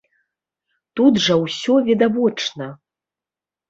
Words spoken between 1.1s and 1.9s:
жа ўсё